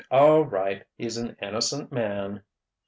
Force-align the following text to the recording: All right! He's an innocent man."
All 0.09 0.43
right! 0.43 0.83
He's 0.97 1.17
an 1.17 1.35
innocent 1.43 1.91
man." 1.91 2.41